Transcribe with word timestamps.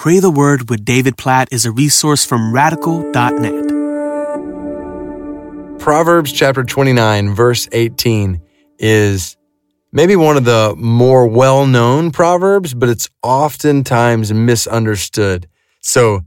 Pray 0.00 0.18
the 0.18 0.30
Word 0.30 0.70
with 0.70 0.82
David 0.82 1.18
Platt 1.18 1.48
is 1.52 1.66
a 1.66 1.70
resource 1.70 2.24
from 2.24 2.54
radical.net. 2.54 3.68
Proverbs 5.78 6.32
chapter 6.32 6.64
29, 6.64 7.34
verse 7.34 7.68
18 7.70 8.40
is 8.78 9.36
maybe 9.92 10.16
one 10.16 10.38
of 10.38 10.46
the 10.46 10.74
more 10.78 11.26
well 11.26 11.66
known 11.66 12.12
Proverbs, 12.12 12.72
but 12.72 12.88
it's 12.88 13.10
oftentimes 13.22 14.32
misunderstood. 14.32 15.46
So 15.82 16.22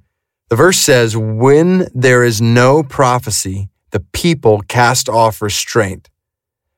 the 0.49 0.55
verse 0.55 0.77
says, 0.77 1.17
When 1.17 1.87
there 1.95 2.23
is 2.23 2.39
no 2.39 2.83
prophecy, 2.83 3.69
the 3.89 4.01
people 4.01 4.61
cast 4.67 5.09
off 5.09 5.41
restraint. 5.41 6.11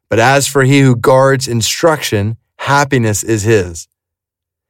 But 0.08 0.20
as 0.20 0.48
for 0.48 0.64
he 0.64 0.80
who 0.80 0.96
guards 0.96 1.46
instruction, 1.46 2.38
happiness 2.56 3.22
is 3.22 3.44
his. 3.44 3.90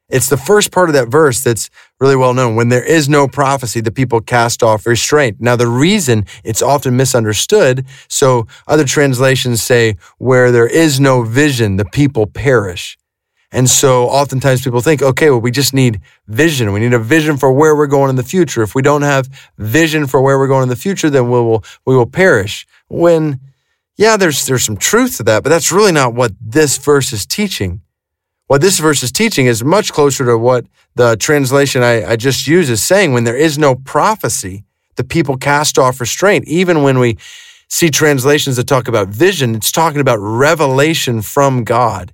It's 0.08 0.30
the 0.30 0.38
first 0.38 0.72
part 0.72 0.90
of 0.90 0.94
that 0.94 1.08
verse 1.08 1.42
that's 1.42 1.70
really 2.00 2.16
well 2.16 2.34
known. 2.34 2.56
When 2.56 2.70
there 2.70 2.84
is 2.84 3.10
no 3.10 3.28
prophecy, 3.28 3.82
the 3.82 3.92
people 3.92 4.22
cast 4.22 4.62
off 4.62 4.86
restraint. 4.86 5.38
Now, 5.40 5.56
the 5.56 5.68
reason 5.68 6.26
it's 6.44 6.62
often 6.62 6.96
misunderstood, 6.96 7.86
so 8.08 8.46
other 8.68 8.86
translations 8.86 9.64
say, 9.64 9.98
where 10.20 10.52
there 10.52 10.68
is 10.68 11.00
no 11.00 11.24
vision, 11.24 11.78
the 11.78 11.86
people 11.86 12.28
perish. 12.28 12.98
And 13.52 13.70
so 13.70 14.08
oftentimes 14.08 14.64
people 14.64 14.82
think, 14.82 15.02
okay, 15.02 15.30
well, 15.30 15.40
we 15.40 15.50
just 15.50 15.74
need 15.74 16.02
vision. 16.28 16.74
We 16.74 16.82
need 16.82 16.94
a 16.94 17.00
vision 17.00 17.38
for 17.38 17.52
where 17.52 17.76
we're 17.76 17.88
going 17.88 18.10
in 18.10 18.16
the 18.16 18.24
future. 18.24 18.62
If 18.62 18.76
we 18.76 18.82
don't 18.82 19.04
have 19.04 19.30
vision 19.58 20.08
for 20.08 20.22
where 20.22 20.38
we're 20.38 20.48
going 20.48 20.64
in 20.64 20.70
the 20.70 20.76
future, 20.76 21.10
then 21.10 21.30
we 21.32 21.40
will, 21.40 21.64
we 21.86 21.96
will 21.96 22.06
perish. 22.06 22.68
When, 22.90 23.40
yeah, 23.96 24.18
there's, 24.18 24.46
there's 24.46 24.66
some 24.66 24.78
truth 24.78 25.18
to 25.18 25.24
that, 25.24 25.42
but 25.44 25.50
that's 25.50 25.72
really 25.72 25.94
not 25.94 26.14
what 26.14 26.34
this 26.42 26.78
verse 26.78 27.14
is 27.14 27.26
teaching. 27.26 27.82
What 28.48 28.62
this 28.62 28.80
verse 28.80 29.02
is 29.02 29.12
teaching 29.12 29.48
is 29.48 29.64
much 29.64 29.92
closer 29.92 30.24
to 30.26 30.38
what 30.38 30.66
the 30.94 31.16
translation 31.18 31.82
I, 31.82 32.12
I 32.12 32.16
just 32.16 32.46
used 32.46 32.70
is 32.70 32.84
saying. 32.84 33.12
When 33.12 33.24
there 33.24 33.36
is 33.36 33.58
no 33.58 33.76
prophecy, 33.76 34.64
the 34.98 35.04
people 35.04 35.36
cast 35.36 35.80
off 35.80 36.00
restraint. 36.00 36.48
Even 36.48 36.84
when 36.84 37.00
we 37.00 37.18
see 37.70 37.90
translations 37.90 38.58
that 38.58 38.68
talk 38.68 38.88
about 38.88 39.08
vision, 39.08 39.56
it's 39.56 39.72
talking 39.72 40.00
about 40.00 40.20
revelation 40.20 41.24
from 41.24 41.64
God. 41.64 42.14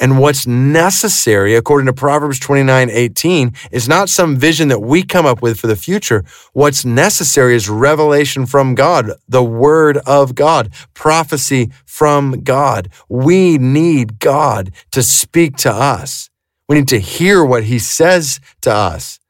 And 0.00 0.18
what's 0.18 0.46
necessary, 0.46 1.54
according 1.54 1.86
to 1.86 1.92
Proverbs 1.92 2.40
29 2.40 2.88
18, 2.88 3.52
is 3.70 3.86
not 3.86 4.08
some 4.08 4.36
vision 4.36 4.68
that 4.68 4.80
we 4.80 5.02
come 5.02 5.26
up 5.26 5.42
with 5.42 5.60
for 5.60 5.66
the 5.66 5.76
future. 5.76 6.24
What's 6.54 6.86
necessary 6.86 7.54
is 7.54 7.68
revelation 7.68 8.46
from 8.46 8.74
God, 8.74 9.12
the 9.28 9.44
word 9.44 9.98
of 9.98 10.34
God, 10.34 10.72
prophecy 10.94 11.70
from 11.84 12.42
God. 12.42 12.88
We 13.10 13.58
need 13.58 14.18
God 14.18 14.72
to 14.92 15.02
speak 15.02 15.58
to 15.58 15.70
us. 15.70 16.30
We 16.66 16.76
need 16.76 16.88
to 16.88 16.98
hear 16.98 17.44
what 17.44 17.64
he 17.64 17.78
says 17.78 18.40
to 18.62 18.72
us. 18.72 19.20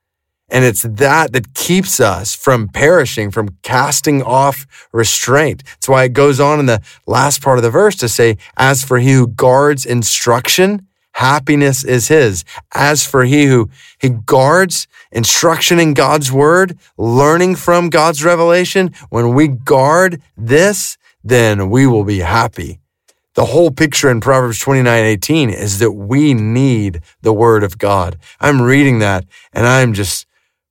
And 0.51 0.65
it's 0.65 0.83
that 0.83 1.33
that 1.33 1.55
keeps 1.55 2.01
us 2.01 2.34
from 2.34 2.69
perishing, 2.69 3.31
from 3.31 3.56
casting 3.62 4.23
off 4.23 4.89
restraint. 4.93 5.62
That's 5.65 5.89
why 5.89 6.05
it 6.05 6.12
goes 6.12 6.41
on 6.41 6.59
in 6.59 6.67
the 6.67 6.83
last 7.06 7.41
part 7.41 7.59
of 7.59 7.62
the 7.62 7.70
verse 7.70 7.97
to 7.97 8.09
say, 8.09 8.37
as 8.56 8.83
for 8.83 8.98
he 8.98 9.12
who 9.12 9.28
guards 9.28 9.87
instruction, 9.87 10.87
happiness 11.12 11.84
is 11.84 12.09
his. 12.09 12.45
As 12.75 13.06
for 13.06 13.25
he 13.25 13.47
who 13.47 13.71
he 13.98 14.09
guards 14.09 14.89
instruction 15.12 15.78
in 15.78 15.95
God's 15.95 16.33
word, 16.33 16.78
learning 16.98 17.56
from 17.56 17.89
God's 17.89 18.25
revelation, 18.25 18.93
when 19.09 19.34
we 19.34 19.48
guard 19.48 20.21
this, 20.37 20.98
then 21.23 21.71
we 21.71 21.87
will 21.87 22.05
be 22.05 22.21
happy. 22.21 22.81
The 23.34 23.47
whole 23.47 23.71
picture 23.71 24.11
in 24.11 24.21
Proverbs 24.21 24.59
29, 24.59 25.05
18 25.05 25.51
is 25.51 25.78
that 25.78 25.93
we 25.93 26.34
need 26.34 27.01
the 27.23 27.33
word 27.33 27.62
of 27.62 27.78
God. 27.78 28.19
I'm 28.41 28.61
reading 28.61 28.98
that 28.98 29.25
and 29.53 29.67
I'm 29.67 29.93
just 29.93 30.27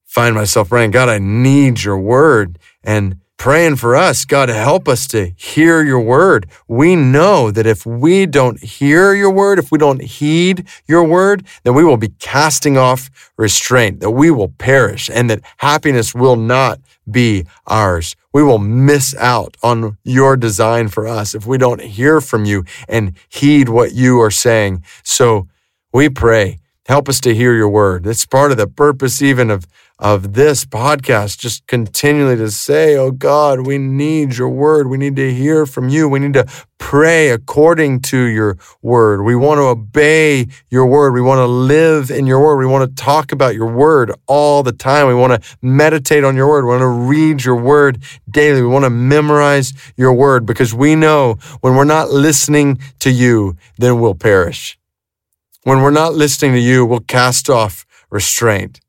find 0.09 0.33
myself 0.33 0.69
praying, 0.69 0.89
God, 0.89 1.07
I 1.07 1.19
need 1.19 1.83
your 1.83 1.99
word 1.99 2.57
and 2.83 3.21
praying 3.37 3.75
for 3.75 3.95
us. 3.95 4.25
God, 4.25 4.49
help 4.49 4.87
us 4.87 5.07
to 5.09 5.31
hear 5.37 5.83
your 5.83 6.01
word. 6.01 6.49
We 6.67 6.95
know 6.95 7.51
that 7.51 7.67
if 7.67 7.85
we 7.85 8.25
don't 8.25 8.61
hear 8.61 9.13
your 9.13 9.29
word, 9.29 9.59
if 9.59 9.71
we 9.71 9.77
don't 9.77 10.01
heed 10.01 10.67
your 10.87 11.03
word, 11.03 11.45
then 11.63 11.75
we 11.75 11.83
will 11.83 11.95
be 11.95 12.09
casting 12.19 12.75
off 12.75 13.31
restraint, 13.37 13.99
that 13.99 14.09
we 14.09 14.31
will 14.31 14.49
perish 14.49 15.11
and 15.13 15.29
that 15.29 15.41
happiness 15.57 16.15
will 16.15 16.35
not 16.35 16.79
be 17.09 17.45
ours. 17.67 18.15
We 18.33 18.41
will 18.43 18.59
miss 18.59 19.15
out 19.15 19.57
on 19.61 19.97
your 20.03 20.35
design 20.35 20.87
for 20.87 21.07
us 21.07 21.35
if 21.35 21.45
we 21.45 21.59
don't 21.59 21.81
hear 21.81 22.21
from 22.21 22.45
you 22.45 22.65
and 22.87 23.13
heed 23.29 23.69
what 23.69 23.93
you 23.93 24.19
are 24.21 24.31
saying. 24.31 24.83
So 25.03 25.47
we 25.93 26.09
pray, 26.09 26.59
help 26.89 27.07
us 27.07 27.21
to 27.21 27.35
hear 27.35 27.53
your 27.53 27.69
word. 27.69 28.03
That's 28.03 28.25
part 28.25 28.49
of 28.51 28.57
the 28.57 28.67
purpose 28.67 29.21
even 29.21 29.51
of 29.51 29.67
of 29.99 30.33
this 30.33 30.63
podcast, 30.63 31.37
just 31.37 31.67
continually 31.67 32.37
to 32.37 32.49
say, 32.49 32.95
Oh 32.95 33.11
God, 33.11 33.67
we 33.67 33.77
need 33.77 34.37
your 34.37 34.49
word. 34.49 34.87
We 34.87 34.97
need 34.97 35.17
to 35.17 35.33
hear 35.33 35.65
from 35.65 35.89
you. 35.89 36.07
We 36.07 36.19
need 36.19 36.33
to 36.35 36.47
pray 36.77 37.29
according 37.29 37.99
to 38.03 38.17
your 38.17 38.57
word. 38.81 39.23
We 39.23 39.35
want 39.35 39.57
to 39.57 39.63
obey 39.63 40.47
your 40.69 40.85
word. 40.85 41.13
We 41.13 41.21
want 41.21 41.39
to 41.39 41.45
live 41.45 42.09
in 42.09 42.25
your 42.25 42.41
word. 42.41 42.57
We 42.57 42.65
want 42.65 42.89
to 42.89 43.03
talk 43.03 43.33
about 43.33 43.55
your 43.55 43.67
word 43.67 44.13
all 44.25 44.63
the 44.63 44.71
time. 44.71 45.07
We 45.07 45.13
want 45.13 45.43
to 45.43 45.57
meditate 45.61 46.23
on 46.23 46.37
your 46.37 46.47
word. 46.47 46.63
We 46.63 46.71
want 46.71 46.81
to 46.81 46.87
read 46.87 47.43
your 47.43 47.57
word 47.57 48.01
daily. 48.29 48.61
We 48.61 48.67
want 48.67 48.85
to 48.85 48.89
memorize 48.89 49.73
your 49.97 50.13
word 50.13 50.45
because 50.45 50.73
we 50.73 50.95
know 50.95 51.33
when 51.59 51.75
we're 51.75 51.83
not 51.83 52.09
listening 52.09 52.79
to 52.99 53.11
you, 53.11 53.57
then 53.77 53.99
we'll 53.99 54.15
perish. 54.15 54.79
When 55.69 55.83
we're 55.83 55.91
not 55.91 56.15
listening 56.15 56.53
to 56.53 56.59
you, 56.59 56.83
we'll 56.83 57.01
cast 57.01 57.47
off 57.47 57.85
restraint. 58.09 58.79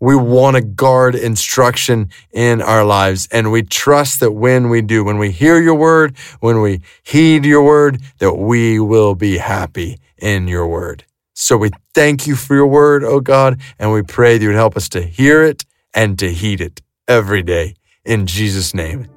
We 0.00 0.14
want 0.14 0.56
to 0.56 0.60
guard 0.60 1.14
instruction 1.14 2.10
in 2.30 2.60
our 2.60 2.84
lives. 2.84 3.26
And 3.32 3.50
we 3.50 3.62
trust 3.62 4.20
that 4.20 4.32
when 4.32 4.68
we 4.68 4.82
do, 4.82 5.02
when 5.02 5.16
we 5.16 5.30
hear 5.30 5.58
your 5.58 5.76
word, 5.76 6.14
when 6.40 6.60
we 6.60 6.82
heed 7.02 7.46
your 7.46 7.64
word, 7.64 8.02
that 8.18 8.34
we 8.34 8.78
will 8.78 9.14
be 9.14 9.38
happy 9.38 9.98
in 10.18 10.46
your 10.46 10.68
word. 10.68 11.04
So 11.32 11.56
we 11.56 11.70
thank 11.94 12.26
you 12.26 12.36
for 12.36 12.54
your 12.54 12.66
word, 12.66 13.02
oh 13.02 13.20
God, 13.20 13.58
and 13.78 13.90
we 13.90 14.02
pray 14.02 14.36
that 14.36 14.42
you 14.42 14.50
would 14.50 14.56
help 14.56 14.76
us 14.76 14.90
to 14.90 15.00
hear 15.00 15.42
it 15.42 15.64
and 15.94 16.18
to 16.18 16.30
heed 16.30 16.60
it 16.60 16.82
every 17.08 17.42
day. 17.42 17.76
In 18.04 18.26
Jesus' 18.26 18.74
name, 18.74 19.08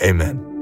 amen. 0.00 0.53